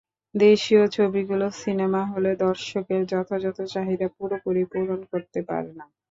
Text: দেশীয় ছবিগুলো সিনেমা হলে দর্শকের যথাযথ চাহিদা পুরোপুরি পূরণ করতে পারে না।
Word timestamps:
দেশীয় 0.35 0.83
ছবিগুলো 0.95 1.45
সিনেমা 1.61 2.01
হলে 2.11 2.31
দর্শকের 2.43 3.01
যথাযথ 3.11 3.57
চাহিদা 3.73 4.07
পুরোপুরি 4.15 4.63
পূরণ 4.71 4.99
করতে 5.11 5.39
পারে 5.49 5.71
না। 5.77 5.85